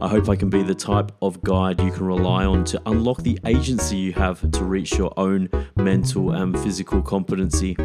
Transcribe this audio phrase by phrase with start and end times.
[0.00, 3.18] I hope I can be the type of guide you can rely on to unlock
[3.22, 7.76] the agency you have to reach your own mental and physical competency.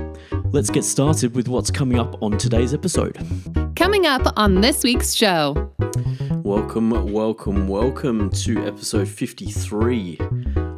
[0.51, 3.17] Let's get started with what's coming up on today's episode.
[3.75, 5.73] Coming up on this week's show.
[6.43, 10.19] Welcome, welcome, welcome to episode 53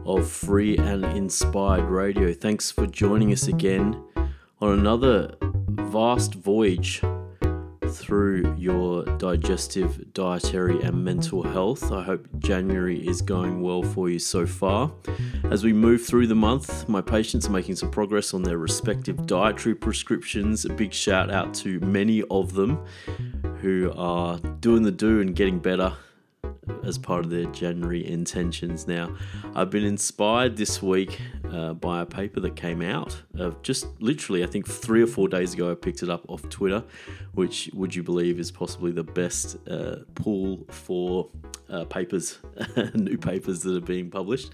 [0.05, 2.31] of Free and Inspired Radio.
[2.31, 4.01] Thanks for joining us again
[4.61, 7.01] on another vast voyage
[7.95, 11.91] through your digestive, dietary, and mental health.
[11.91, 14.91] I hope January is going well for you so far.
[15.45, 19.25] As we move through the month, my patients are making some progress on their respective
[19.25, 20.65] dietary prescriptions.
[20.65, 22.85] A big shout out to many of them
[23.61, 25.93] who are doing the do and getting better
[26.83, 28.87] as part of their January intentions.
[28.87, 29.15] Now,
[29.55, 31.19] I've been inspired this week
[31.51, 35.27] uh, by a paper that came out of just literally, I think three or four
[35.27, 35.71] days ago.
[35.71, 36.83] I picked it up off Twitter,
[37.33, 41.29] which would you believe is possibly the best uh, pool for
[41.69, 42.39] uh, papers,
[42.93, 44.51] new papers that are being published.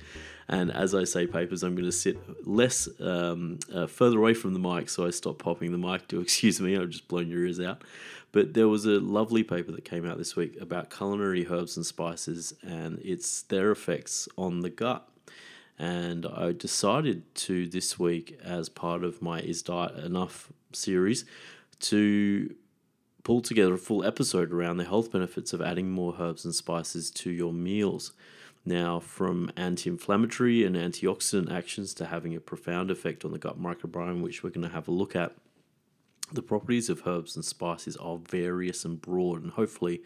[0.52, 4.54] And as I say papers, I'm going to sit less um, uh, further away from
[4.54, 6.08] the mic, so I stop popping the mic.
[6.10, 7.84] Do excuse me, I've just blown your ears out.
[8.32, 11.86] But there was a lovely paper that came out this week about culinary herbs and
[11.86, 15.08] spices and its their effects on the gut.
[15.78, 21.26] And I decided to this week, as part of my Is Diet Enough series,
[21.82, 22.56] to
[23.24, 27.10] pull together a full episode around the health benefits of adding more herbs and spices
[27.12, 28.14] to your meals.
[28.64, 33.60] Now, from anti inflammatory and antioxidant actions to having a profound effect on the gut
[33.60, 35.36] microbiome, which we're going to have a look at
[36.34, 40.02] the properties of herbs and spices are various and broad, and hopefully,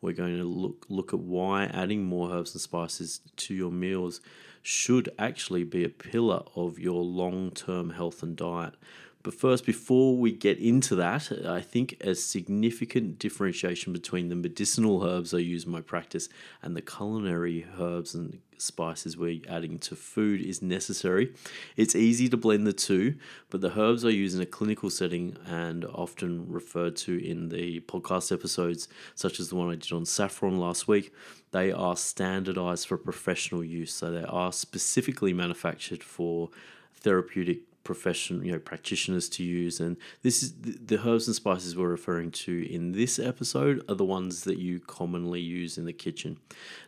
[0.00, 4.20] we're going to look look at why adding more herbs and spices to your meals
[4.62, 8.74] should actually be a pillar of your long term health and diet.
[9.22, 15.04] But first, before we get into that, I think a significant differentiation between the medicinal
[15.04, 16.28] herbs I use in my practice
[16.62, 21.34] and the culinary herbs and spices we're adding to food is necessary.
[21.76, 23.16] It's easy to blend the two,
[23.50, 27.80] but the herbs I use in a clinical setting and often referred to in the
[27.80, 31.12] podcast episodes, such as the one I did on saffron last week,
[31.50, 33.92] they are standardized for professional use.
[33.92, 36.50] So they are specifically manufactured for
[36.94, 39.80] therapeutic profession you know practitioners to use.
[39.80, 44.04] And this is the herbs and spices we're referring to in this episode are the
[44.04, 46.38] ones that you commonly use in the kitchen.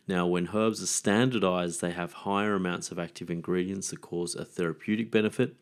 [0.06, 4.44] Now when herbs are standardized they have higher amounts of active ingredients that cause a
[4.44, 5.54] therapeutic benefit.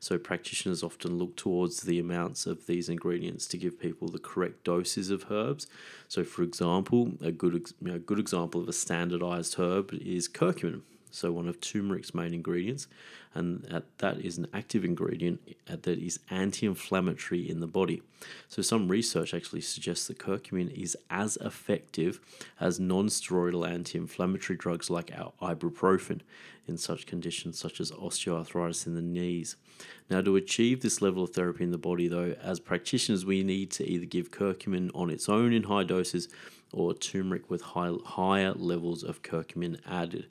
[0.00, 4.64] So practitioners often look towards the amounts of these ingredients to give people the correct
[4.64, 5.66] doses of herbs.
[6.08, 10.82] So for example a good you know, good example of a standardized herb is curcumin
[11.10, 12.88] so one of turmeric's main ingredients,
[13.34, 18.02] and that is an active ingredient that is anti-inflammatory in the body.
[18.48, 22.20] So some research actually suggests that curcumin is as effective
[22.58, 26.20] as non-steroidal anti-inflammatory drugs like our ibuprofen
[26.66, 29.56] in such conditions such as osteoarthritis in the knees.
[30.10, 33.70] Now, to achieve this level of therapy in the body, though, as practitioners, we need
[33.72, 36.28] to either give curcumin on its own in high doses
[36.72, 40.26] or turmeric with high, higher levels of curcumin added.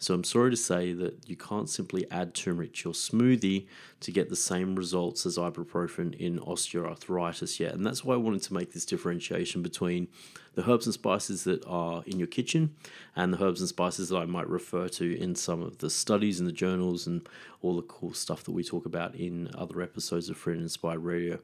[0.00, 3.66] So I'm sorry to say that you can't simply add turmeric to your smoothie
[4.00, 7.74] to get the same results as ibuprofen in osteoarthritis yet.
[7.74, 10.06] And that's why I wanted to make this differentiation between
[10.54, 12.76] the herbs and spices that are in your kitchen
[13.16, 16.38] and the herbs and spices that I might refer to in some of the studies
[16.38, 17.28] and the journals and
[17.60, 21.00] all the cool stuff that we talk about in other episodes of Free and Inspired
[21.00, 21.40] Radio.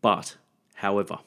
[0.00, 0.36] But,
[0.74, 1.18] however,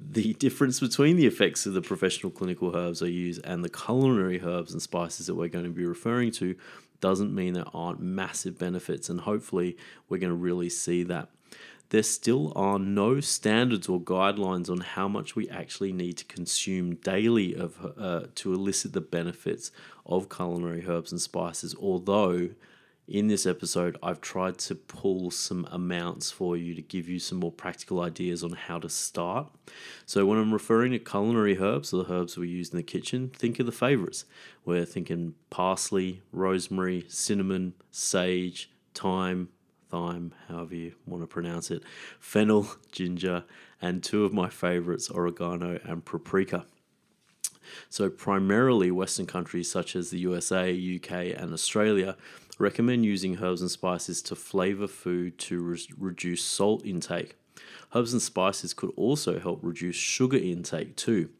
[0.00, 4.40] the difference between the effects of the professional clinical herbs I use and the culinary
[4.42, 6.56] herbs and spices that we're going to be referring to
[7.00, 9.76] doesn't mean there aren't massive benefits, and hopefully,
[10.08, 11.28] we're going to really see that.
[11.88, 16.94] There still are no standards or guidelines on how much we actually need to consume
[16.96, 19.72] daily of uh, to elicit the benefits
[20.06, 22.50] of culinary herbs and spices, although
[23.10, 27.38] in this episode, I've tried to pull some amounts for you to give you some
[27.38, 29.48] more practical ideas on how to start.
[30.06, 33.32] So, when I'm referring to culinary herbs, or the herbs we use in the kitchen,
[33.34, 34.26] think of the favorites.
[34.64, 39.48] We're thinking parsley, rosemary, cinnamon, sage, thyme,
[39.90, 41.82] thyme, however you want to pronounce it,
[42.20, 43.42] fennel, ginger,
[43.82, 46.64] and two of my favorites, oregano and paprika.
[47.88, 52.16] So, primarily, Western countries such as the USA, UK, and Australia
[52.60, 57.36] recommend using herbs and spices to flavor food to re- reduce salt intake.
[57.94, 61.30] Herbs and spices could also help reduce sugar intake too.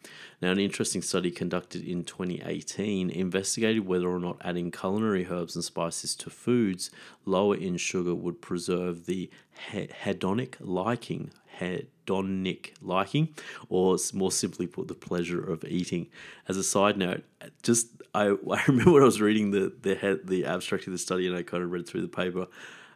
[0.42, 5.64] Now, an interesting study conducted in 2018 investigated whether or not adding culinary herbs and
[5.64, 6.90] spices to foods
[7.24, 9.30] lower in sugar would preserve the
[9.72, 11.30] hedonic liking
[11.60, 13.34] hedonic liking,
[13.68, 16.08] or more simply put, the pleasure of eating.
[16.48, 17.22] As a side note,
[17.62, 21.26] just I, I remember when I was reading the the the abstract of the study
[21.26, 22.46] and I kind of read through the paper,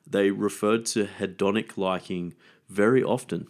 [0.07, 2.35] they referred to hedonic liking
[2.69, 3.49] very often.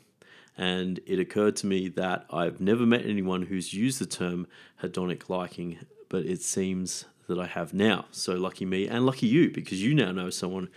[0.56, 4.46] And it occurred to me that I've never met anyone who's used the term
[4.82, 5.78] hedonic liking,
[6.08, 8.04] but it seems that I have now.
[8.12, 10.68] So lucky me and lucky you, because you now know someone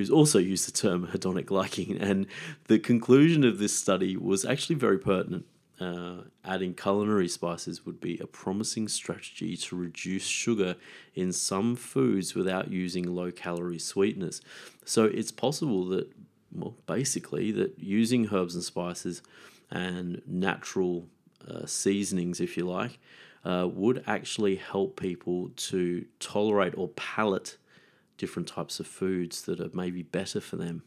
[0.00, 1.98] who's also used the term hedonic liking.
[1.98, 2.26] And
[2.68, 5.44] the conclusion of this study was actually very pertinent.
[5.78, 10.76] Uh, adding culinary spices would be a promising strategy to reduce sugar
[11.14, 14.40] in some foods without using low calorie sweeteners.
[14.84, 16.10] So it's possible that,
[16.52, 19.22] well, basically, that using herbs and spices
[19.70, 21.06] and natural
[21.46, 22.98] uh, seasonings, if you like,
[23.44, 27.56] uh, would actually help people to tolerate or palate
[28.20, 30.82] different types of foods that are maybe better for them.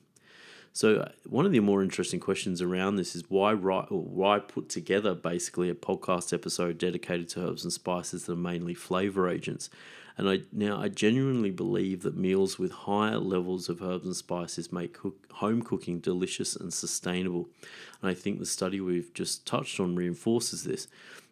[0.71, 4.39] So uh, one of the more interesting questions around this is why write, or why
[4.39, 9.29] put together basically a podcast episode dedicated to herbs and spices that are mainly flavor
[9.29, 9.69] agents.
[10.17, 14.71] And I now I genuinely believe that meals with higher levels of herbs and spices
[14.71, 17.49] make cook, home cooking delicious and sustainable.
[18.01, 20.87] And I think the study we've just touched on reinforces this.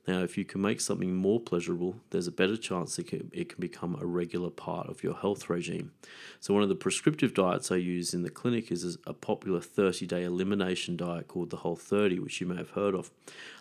[0.07, 3.49] Now, if you can make something more pleasurable, there's a better chance it can, it
[3.49, 5.91] can become a regular part of your health regime.
[6.39, 10.07] So, one of the prescriptive diets I use in the clinic is a popular 30
[10.07, 13.11] day elimination diet called the Whole 30, which you may have heard of.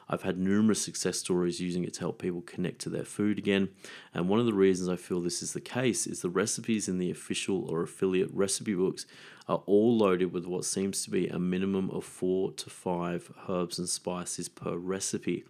[0.09, 3.69] I've had numerous success stories using it to help people connect to their food again.
[4.13, 6.99] And one of the reasons I feel this is the case is the recipes in
[6.99, 9.07] the official or affiliate recipe books
[9.49, 13.79] are all loaded with what seems to be a minimum of four to five herbs
[13.79, 15.45] and spices per recipe.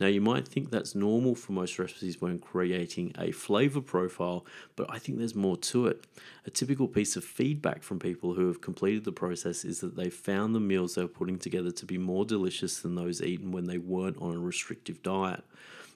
[0.00, 4.44] Now, you might think that's normal for most recipes when creating a flavor profile,
[4.76, 6.06] but I think there's more to it.
[6.46, 10.10] A typical piece of feedback from people who have completed the process is that they
[10.10, 13.66] found the meals they were putting together to be more delicious than those eaten when
[13.66, 15.44] they weren't on a restrictive diet.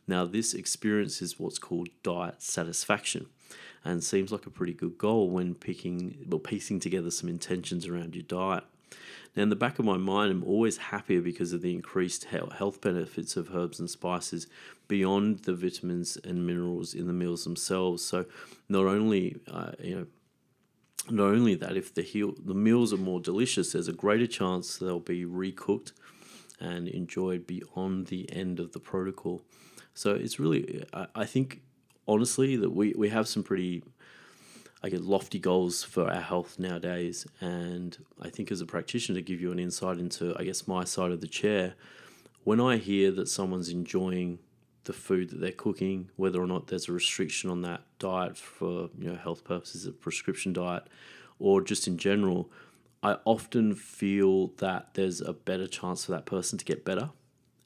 [0.06, 3.26] Now, this experience is what's called diet satisfaction
[3.84, 8.14] and seems like a pretty good goal when picking well piecing together some intentions around
[8.14, 8.64] your diet.
[9.34, 12.80] Now, in the back of my mind, I'm always happier because of the increased health
[12.80, 14.46] benefits of herbs and spices
[14.88, 18.04] beyond the vitamins and minerals in the meals themselves.
[18.04, 18.26] So,
[18.68, 20.06] not only uh, you know
[21.10, 25.00] not only that, if the the meals are more delicious, there's a greater chance they'll
[25.00, 25.92] be recooked
[26.60, 29.42] and enjoyed beyond the end of the protocol.
[29.94, 31.60] So it's really, I, I think,
[32.06, 33.82] honestly, that we, we have some pretty,
[34.82, 37.26] I guess, lofty goals for our health nowadays.
[37.40, 40.84] And I think as a practitioner, to give you an insight into, I guess, my
[40.84, 41.74] side of the chair,
[42.44, 44.38] when I hear that someone's enjoying
[44.84, 48.90] the food that they're cooking, whether or not there's a restriction on that diet for
[48.98, 50.84] you know health purposes, a prescription diet,
[51.38, 52.50] or just in general,
[53.02, 57.10] I often feel that there's a better chance for that person to get better.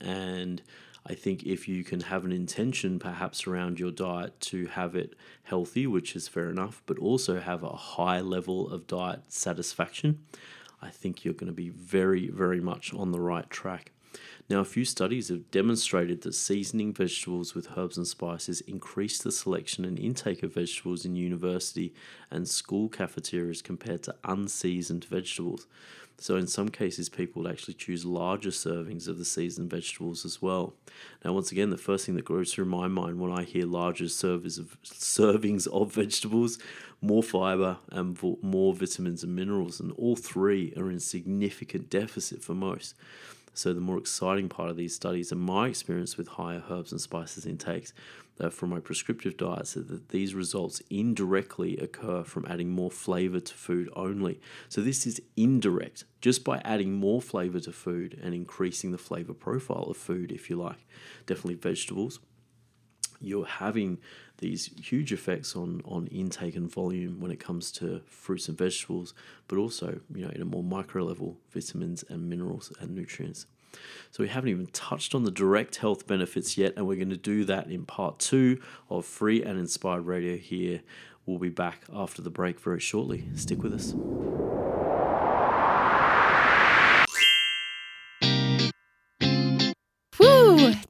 [0.01, 0.63] And
[1.09, 5.15] I think if you can have an intention perhaps around your diet to have it
[5.45, 10.25] healthy, which is fair enough, but also have a high level of diet satisfaction,
[10.83, 13.93] I think you're going to be very, very much on the right track.
[14.49, 19.33] Now, a few studies have demonstrated that seasoning vegetables with herbs and spices increase the
[19.33, 21.95] selection and intake of vegetables in university
[22.31, 25.67] and school cafeterias compared to unseasoned vegetables.
[26.19, 30.41] So, in some cases, people would actually choose larger servings of the seasoned vegetables as
[30.41, 30.73] well.
[31.23, 34.07] Now, once again, the first thing that goes through my mind when I hear larger
[34.07, 36.59] servings of, servings of vegetables,
[37.03, 42.55] more fiber, and more vitamins and minerals, and all three are in significant deficit for
[42.55, 42.95] most.
[43.57, 47.01] So, the more exciting part of these studies and my experience with higher herbs and
[47.01, 47.95] spices intakes
[48.39, 53.41] uh, from my prescriptive diets is that these results indirectly occur from adding more flavor
[53.41, 54.43] to food only.
[54.69, 59.33] So, this is indirect just by adding more flavor to food and increasing the flavor
[59.33, 60.87] profile of food, if you like.
[61.25, 62.21] Definitely vegetables.
[63.21, 63.99] You're having
[64.39, 69.15] these huge effects on on intake and volume when it comes to fruits and vegetables,
[69.49, 73.47] but also you know in a more micro level, vitamins and minerals and nutrients.
[74.11, 77.17] So we haven't even touched on the direct health benefits yet, and we're going to
[77.17, 80.81] do that in part two of Free and Inspired Radio here.
[81.27, 83.25] We'll be back after the break very shortly.
[83.35, 83.95] Stick with us.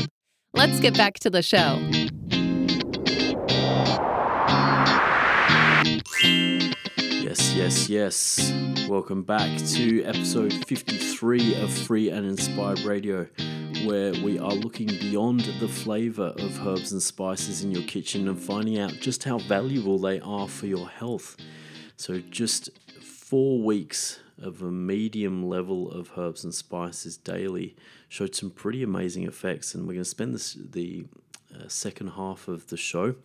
[0.54, 1.80] Let's get back to the show.
[7.66, 8.88] Yes, yes.
[8.88, 13.28] Welcome back to episode 53 of Free and Inspired Radio,
[13.86, 18.40] where we are looking beyond the flavor of herbs and spices in your kitchen and
[18.40, 21.38] finding out just how valuable they are for your health.
[21.98, 22.70] So, just
[23.02, 27.76] four weeks of a medium level of herbs and spices daily
[28.10, 31.08] showed some pretty amazing effects, and we're going to spend this, the
[31.56, 33.16] uh, second half of the show,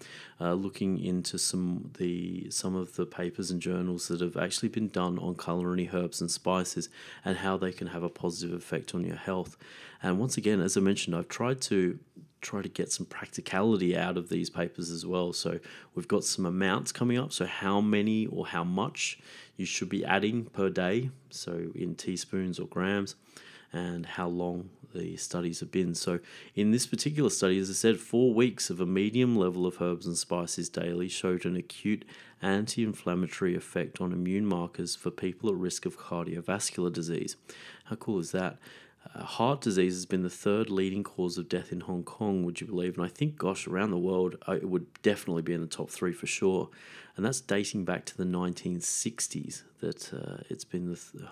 [0.40, 4.88] uh, looking into some the some of the papers and journals that have actually been
[4.88, 6.88] done on culinary herbs and spices
[7.24, 9.56] and how they can have a positive effect on your health.
[10.02, 11.98] And once again, as I mentioned, I've tried to
[12.40, 15.32] try to get some practicality out of these papers as well.
[15.32, 15.60] So
[15.94, 17.32] we've got some amounts coming up.
[17.32, 19.18] So how many or how much
[19.60, 21.10] you should be adding per day.
[21.28, 23.14] So in teaspoons or grams
[23.72, 25.94] and how long the studies have been.
[25.94, 26.20] So,
[26.54, 30.06] in this particular study, as I said, four weeks of a medium level of herbs
[30.06, 32.04] and spices daily showed an acute
[32.42, 37.36] anti inflammatory effect on immune markers for people at risk of cardiovascular disease.
[37.84, 38.58] How cool is that?
[39.14, 42.60] Uh, heart disease has been the third leading cause of death in Hong Kong, would
[42.60, 42.96] you believe?
[42.96, 45.90] And I think, gosh, around the world, uh, it would definitely be in the top
[45.90, 46.68] three for sure.
[47.16, 51.24] And that's dating back to the 1960s that uh, it's been the th-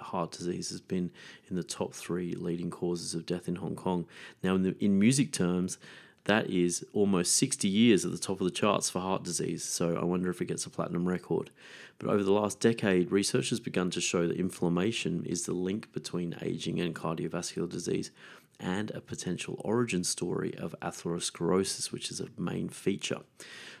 [0.00, 1.10] heart disease has been
[1.48, 4.06] in the top three leading causes of death in Hong Kong.
[4.42, 5.78] Now, in, the, in music terms,
[6.24, 9.96] that is almost 60 years at the top of the charts for heart disease, so
[9.96, 11.50] I wonder if it gets a platinum record.
[11.98, 15.92] But over the last decade, research has begun to show that inflammation is the link
[15.92, 18.10] between aging and cardiovascular disease
[18.60, 23.20] and a potential origin story of atherosclerosis, which is a main feature.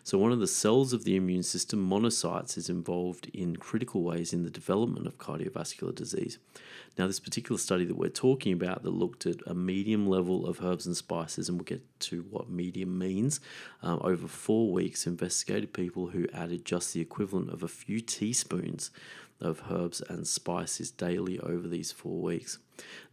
[0.04, 4.32] So, one of the cells of the immune system, monocytes, is involved in critical ways
[4.32, 6.38] in the development of cardiovascular disease.
[6.96, 10.64] Now, this particular study that we're talking about that looked at a medium level of
[10.64, 13.40] herbs and spices, and we'll get to what medium means,
[13.82, 18.90] um, over four weeks investigated people who added just the equivalent of a few teaspoons
[19.40, 22.58] of herbs and spices daily over these four weeks.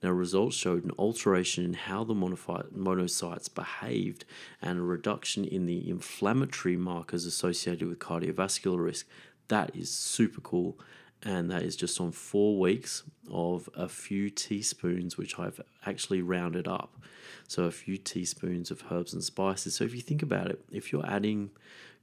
[0.02, 4.26] Now, results showed an alteration in how the monocytes behaved
[4.62, 9.08] and a reduction in the inflammatory markers associated with cardiovascular risk.
[9.48, 10.78] That is super cool.
[11.24, 16.68] And that is just on four weeks of a few teaspoons, which I've actually rounded
[16.68, 17.02] up.
[17.48, 19.76] So, a few teaspoons of herbs and spices.
[19.76, 21.50] So, if you think about it, if you're adding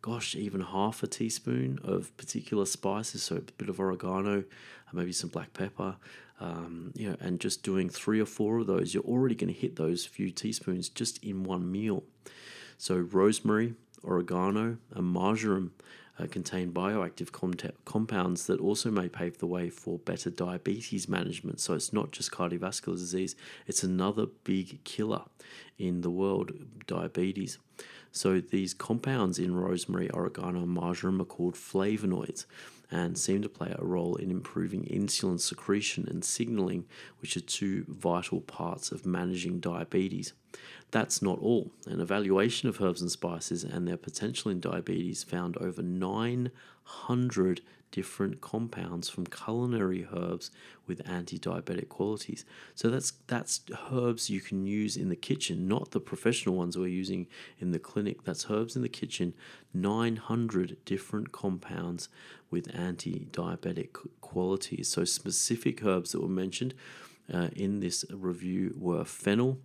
[0.02, 4.44] gosh, even half a teaspoon of particular spices, so a bit of oregano,
[4.92, 5.96] maybe some black pepper,
[6.40, 9.58] um, you know, and just doing three or four of those, you're already going to
[9.58, 12.02] hit those few teaspoons just in one meal.
[12.76, 15.72] So rosemary, oregano, and marjoram
[16.18, 17.30] uh, contain bioactive
[17.84, 21.60] compounds that also may pave the way for better diabetes management.
[21.60, 25.22] So it's not just cardiovascular disease, it's another big killer
[25.78, 26.52] in the world,
[26.86, 27.58] diabetes.
[28.12, 32.44] So these compounds in rosemary, oregano, and marjoram are called flavonoids
[32.90, 36.84] and seem to play a role in improving insulin secretion and signaling,
[37.20, 40.34] which are two vital parts of managing diabetes.
[40.90, 41.70] That's not all.
[41.86, 45.80] An evaluation of herbs and spices and their potential in diabetes found over
[46.86, 47.60] 900
[47.90, 50.50] different compounds from culinary herbs
[50.86, 52.44] with anti-diabetic qualities.
[52.74, 53.60] So that's that's
[53.92, 57.26] herbs you can use in the kitchen, not the professional ones we're using
[57.60, 58.24] in the clinic.
[58.24, 59.34] That's herbs in the kitchen,
[59.74, 62.08] 900 different compounds
[62.50, 64.88] with anti-diabetic qualities.
[64.88, 66.74] So specific herbs that were mentioned
[67.32, 69.58] uh, in this review were fennel,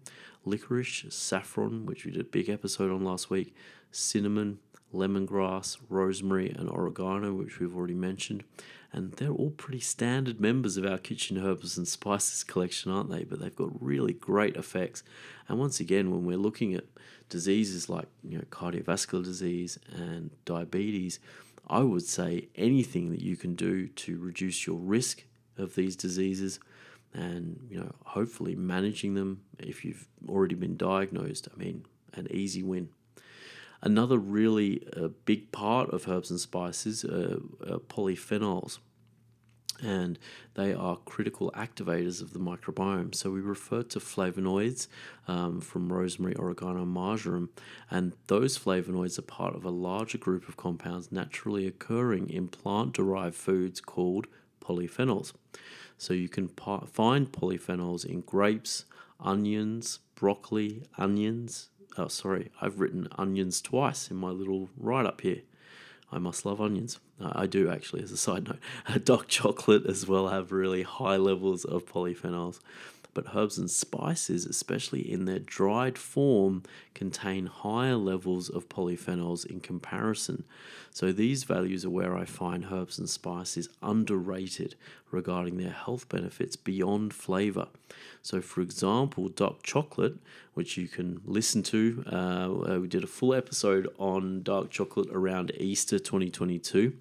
[0.45, 3.55] licorice, saffron, which we did a big episode on last week,
[3.91, 4.59] cinnamon,
[4.93, 8.43] lemongrass, rosemary, and oregano, which we've already mentioned.
[8.93, 13.23] And they're all pretty standard members of our kitchen herbs and spices collection, aren't they?
[13.23, 15.03] But they've got really great effects.
[15.47, 16.85] And once again, when we're looking at
[17.29, 21.19] diseases like you know cardiovascular disease and diabetes,
[21.67, 25.25] I would say anything that you can do to reduce your risk
[25.57, 26.59] of these diseases
[27.13, 31.47] and you know hopefully managing them if you've already been diagnosed.
[31.53, 32.89] I mean, an easy win.
[33.81, 38.79] Another really uh, big part of herbs and spices are, are polyphenols
[39.81, 40.17] and
[40.55, 43.13] they are critical activators of the microbiome.
[43.13, 44.87] So we refer to flavonoids
[45.27, 47.49] um, from rosemary, oregano, marjoram,
[47.89, 52.93] and those flavonoids are part of a larger group of compounds naturally occurring in plant
[52.93, 54.27] derived foods called
[54.61, 55.33] polyphenols.
[55.97, 58.85] So you can pa- find polyphenols in grapes,
[59.19, 61.69] onions, broccoli, onions.
[61.97, 65.41] Oh, sorry, I've written onions twice in my little write up here.
[66.11, 66.99] I must love onions.
[67.19, 69.03] Uh, I do actually, as a side note.
[69.03, 72.59] Dark chocolate as well have really high levels of polyphenols.
[73.17, 76.61] But herbs and spices, especially in their dried form,
[76.93, 80.43] contain higher levels of polyphenols in comparison.
[80.91, 84.75] So these values are where I find herbs and spices underrated
[85.09, 87.69] regarding their health benefits beyond flavor.
[88.21, 90.17] So, for example, dark chocolate,
[90.53, 95.51] which you can listen to, uh, we did a full episode on dark chocolate around
[95.57, 96.93] Easter 2022.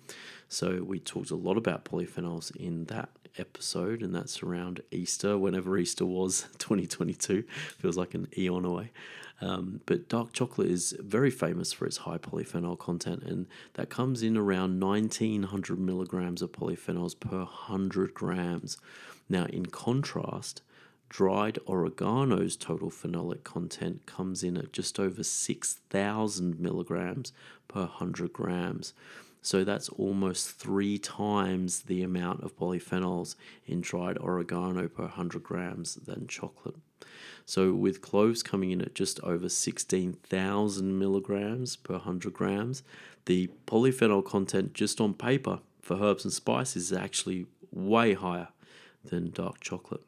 [0.49, 5.77] So, we talked a lot about polyphenols in that episode, and that's around Easter, whenever
[5.79, 7.45] Easter was 2022.
[7.79, 8.91] Feels like an eon away.
[9.41, 14.23] Um, but dark chocolate is very famous for its high polyphenol content, and that comes
[14.23, 18.79] in around 1900 milligrams of polyphenols per 100 grams.
[19.29, 20.63] Now, in contrast,
[21.09, 27.33] dried oregano's total phenolic content comes in at just over 6,000 milligrams
[27.69, 28.93] per 100 grams.
[29.47, 35.95] So that's almost three times the amount of polyphenols in dried oregano per 100 grams
[35.95, 36.75] than chocolate.
[37.45, 42.83] So, with cloves coming in at just over 16,000 milligrams per 100 grams,
[43.27, 48.49] the polyphenol content just on paper for herbs and spices is actually way higher
[49.05, 50.03] than dark chocolate.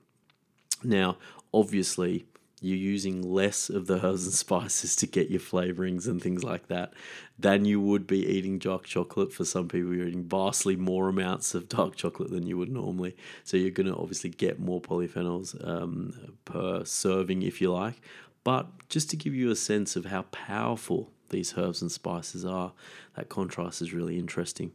[0.82, 1.16] Now,
[1.54, 2.26] obviously,
[2.60, 6.68] you're using less of the herbs and spices to get your flavorings and things like
[6.68, 6.92] that
[7.38, 9.32] than you would be eating dark chocolate.
[9.32, 13.16] For some people, you're eating vastly more amounts of dark chocolate than you would normally.
[13.44, 18.00] So you're going to obviously get more polyphenols um, per serving, if you like.
[18.44, 22.72] But just to give you a sense of how powerful these herbs and spices are,
[23.14, 24.72] that contrast is really interesting.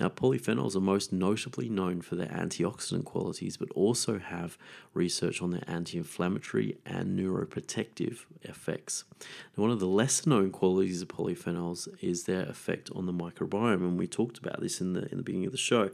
[0.00, 4.56] Now, polyphenols are most notably known for their antioxidant qualities, but also have
[4.94, 9.04] research on their anti inflammatory and neuroprotective effects.
[9.54, 13.82] Now, one of the lesser known qualities of polyphenols is their effect on the microbiome,
[13.82, 15.90] and we talked about this in the, in the beginning of the show.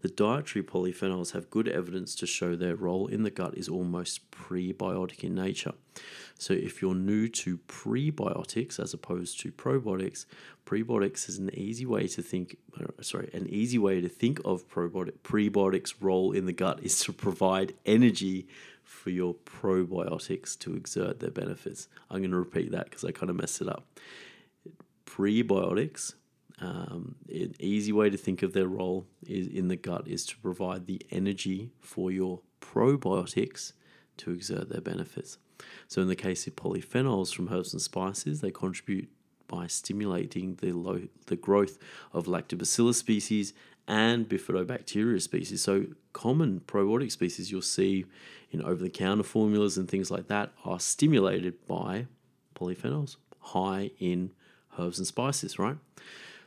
[0.00, 4.30] The dietary polyphenols have good evidence to show their role in the gut is almost
[4.30, 5.72] prebiotic in nature.
[6.38, 10.24] So, if you're new to prebiotics as opposed to probiotics,
[10.64, 12.58] prebiotics is an easy way to think.
[12.80, 17.00] Uh, sorry, an easy way to think of probiotic, prebiotics' role in the gut is
[17.00, 18.46] to provide energy
[18.84, 21.88] for your probiotics to exert their benefits.
[22.08, 23.84] I'm going to repeat that because I kind of messed it up.
[25.06, 26.14] Prebiotics
[26.60, 30.38] um, an easy way to think of their role is in the gut is to
[30.38, 33.72] provide the energy for your probiotics
[34.18, 35.38] to exert their benefits.
[35.86, 39.08] So, in the case of polyphenols from herbs and spices, they contribute
[39.46, 41.78] by stimulating the, low, the growth
[42.12, 43.54] of lactobacillus species
[43.86, 45.62] and bifidobacteria species.
[45.62, 48.04] So, common probiotic species you'll see
[48.50, 52.06] in over the counter formulas and things like that are stimulated by
[52.54, 54.32] polyphenols, high in
[54.78, 55.76] herbs and spices, right?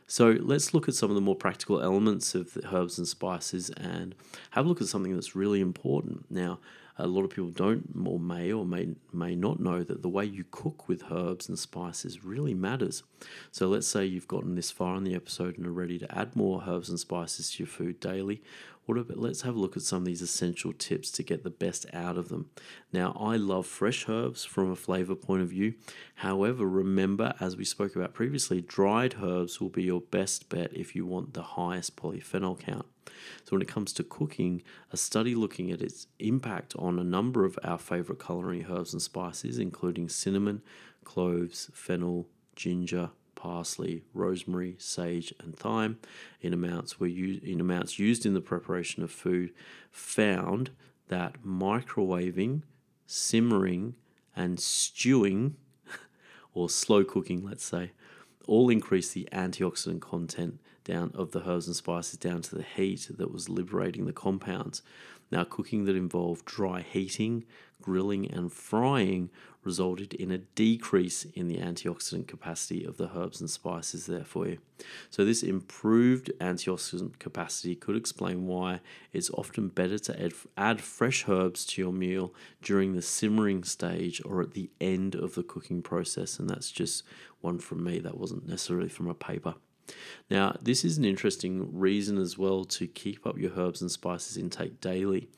[0.06, 3.70] So let's look at some of the more practical elements of the herbs and spices
[3.70, 4.14] and
[4.50, 6.30] have a look at something that's really important.
[6.30, 6.58] Now,
[6.98, 10.24] a lot of people don't or may or may may not know that the way
[10.24, 13.02] you cook with herbs and spices really matters.
[13.50, 16.36] So let's say you've gotten this far in the episode and are ready to add
[16.36, 18.42] more herbs and spices to your food daily.
[18.84, 21.50] What about let's have a look at some of these essential tips to get the
[21.50, 22.50] best out of them.
[22.92, 25.74] Now, I love fresh herbs from a flavor point of view.
[26.16, 30.96] However, remember as we spoke about previously, dried herbs will be your best bet if
[30.96, 32.86] you want the highest polyphenol count.
[33.44, 34.62] So, when it comes to cooking,
[34.92, 39.02] a study looking at its impact on a number of our favorite culinary herbs and
[39.02, 40.62] spices, including cinnamon,
[41.04, 45.98] cloves, fennel, ginger, parsley, rosemary, sage, and thyme
[46.40, 49.52] in amounts were used, in amounts used in the preparation of food,
[49.90, 50.70] found
[51.08, 52.62] that microwaving,
[53.06, 53.94] simmering,
[54.36, 55.56] and stewing,
[56.54, 57.90] or slow cooking, let's say,
[58.46, 63.08] all increase the antioxidant content down of the herbs and spices down to the heat
[63.16, 64.82] that was liberating the compounds.
[65.32, 67.44] Now, cooking that involved dry heating,
[67.80, 69.30] grilling, and frying
[69.64, 74.46] resulted in a decrease in the antioxidant capacity of the herbs and spices there for
[74.46, 74.58] you.
[75.08, 78.80] So, this improved antioxidant capacity could explain why
[79.14, 84.20] it's often better to add, add fresh herbs to your meal during the simmering stage
[84.26, 86.38] or at the end of the cooking process.
[86.38, 87.04] And that's just
[87.40, 89.54] one from me, that wasn't necessarily from a paper.
[90.30, 94.36] Now, this is an interesting reason as well to keep up your herbs and spices
[94.36, 95.28] intake daily.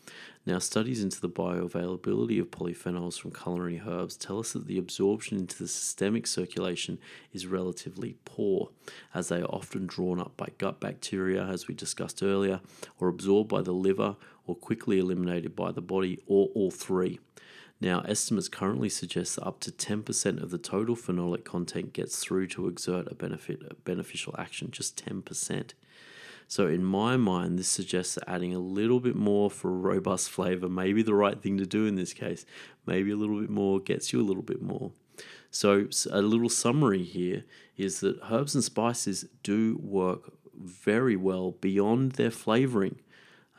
[0.47, 5.39] Now, studies into the bioavailability of polyphenols from culinary herbs tell us that the absorption
[5.39, 6.99] into the systemic circulation
[7.33, 8.71] is relatively poor,
[9.15, 12.61] as they are often drawn up by gut bacteria, as we discussed earlier,
[12.99, 17.19] or absorbed by the liver, or quickly eliminated by the body, or all three.
[17.85, 22.47] Now, estimates currently suggest that up to 10% of the total phenolic content gets through
[22.47, 25.73] to exert a benefit a beneficial action, just 10%.
[26.49, 30.31] So, in my mind, this suggests that adding a little bit more for a robust
[30.31, 32.47] flavor may be the right thing to do in this case.
[32.87, 34.93] Maybe a little bit more gets you a little bit more.
[35.51, 37.45] So, a little summary here
[37.77, 43.01] is that herbs and spices do work very well beyond their flavoring.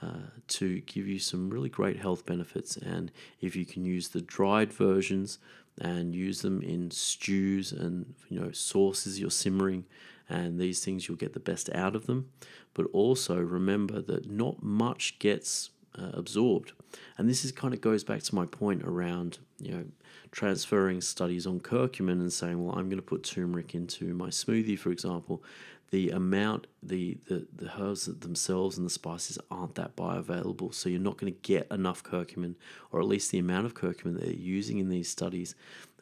[0.01, 2.75] Uh, to give you some really great health benefits.
[2.75, 5.39] And if you can use the dried versions
[5.79, 9.86] and use them in stews and you know sauces you're simmering
[10.29, 12.29] and these things you'll get the best out of them
[12.73, 16.73] but also remember that not much gets uh, absorbed
[17.17, 19.86] and this is kind of goes back to my point around you know
[20.31, 24.77] transferring studies on curcumin and saying well i'm going to put turmeric into my smoothie
[24.77, 25.43] for example
[25.91, 30.73] the amount, the, the, the herbs themselves and the spices aren't that bioavailable.
[30.73, 32.55] So you're not going to get enough curcumin,
[32.91, 35.55] or at least the amount of curcumin that they're using in these studies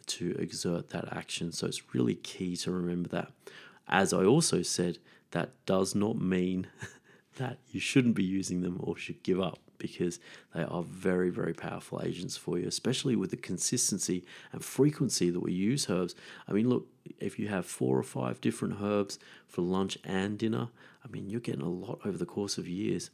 [0.08, 1.51] to exert that action.
[1.51, 3.32] So it's really key to remember that.
[3.88, 4.99] As I also said,
[5.32, 6.67] that does not mean
[7.36, 10.19] that you shouldn't be using them or should give up because
[10.55, 15.41] they are very, very powerful agents for you, especially with the consistency and frequency that
[15.41, 16.15] we use herbs.
[16.47, 16.87] I mean, look,
[17.19, 20.69] if you have four or five different herbs for lunch and dinner,
[21.03, 23.11] I mean, you're getting a lot over the course of years.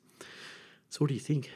[0.89, 1.51] So, what do you think?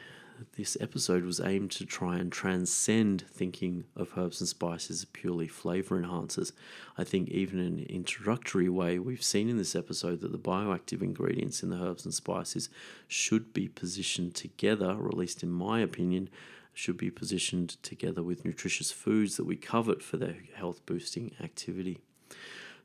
[0.56, 5.48] This episode was aimed to try and transcend thinking of herbs and spices as purely
[5.48, 6.52] flavor enhancers.
[6.96, 11.02] I think, even in an introductory way, we've seen in this episode that the bioactive
[11.02, 12.68] ingredients in the herbs and spices
[13.08, 16.28] should be positioned together, or at least in my opinion,
[16.72, 22.00] should be positioned together with nutritious foods that we covet for their health boosting activity.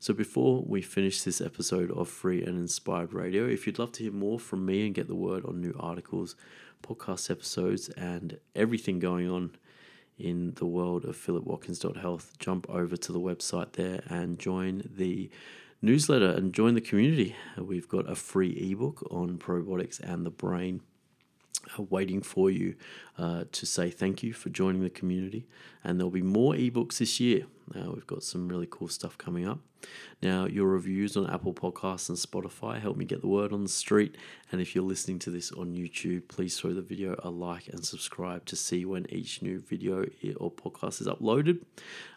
[0.02, 4.04] So, before we finish this episode of Free and Inspired Radio, if you'd love to
[4.04, 6.36] hear more from me and get the word on new articles,
[6.82, 9.52] podcast episodes, and everything going on
[10.18, 15.30] in the world of philipwatkins.health, jump over to the website there and join the
[15.82, 17.34] newsletter and join the community.
[17.56, 20.82] We've got a free ebook on probiotics and the brain
[21.78, 22.74] waiting for you
[23.18, 25.46] uh, to say thank you for joining the community.
[25.84, 27.46] And there'll be more ebooks this year.
[27.74, 29.60] Uh, we've got some really cool stuff coming up.
[30.22, 33.68] Now, your reviews on Apple Podcasts and Spotify help me get the word on the
[33.68, 34.16] street.
[34.52, 37.84] And if you're listening to this on YouTube, please throw the video a like and
[37.84, 40.04] subscribe to see when each new video
[40.36, 41.62] or podcast is uploaded.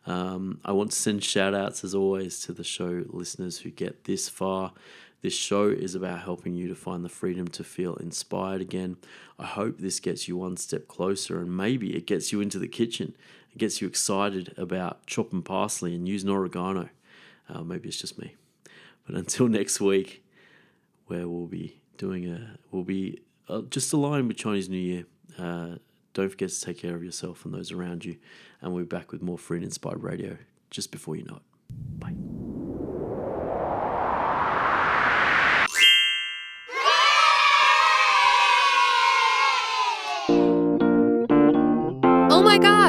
[0.05, 4.03] Um, I want to send shout outs, as always, to the show listeners who get
[4.03, 4.73] this far.
[5.23, 8.97] This show is about helping you to find the freedom to feel inspired again.
[9.39, 12.67] I hope this gets you one step closer and maybe it gets you into the
[12.67, 13.15] kitchen.
[13.53, 16.89] It gets you excited about chopping parsley and using oregano.
[17.47, 18.35] Uh, maybe it's just me.
[19.07, 20.25] But until next week,
[21.07, 25.05] where we'll be doing a, we'll be uh, just aligned with Chinese New Year.
[25.39, 25.75] Uh,
[26.13, 28.17] don't forget to take care of yourself and those around you.
[28.61, 30.37] And we'll be back with more free and inspired radio
[30.69, 31.99] just before you know it.
[31.99, 32.42] Bye.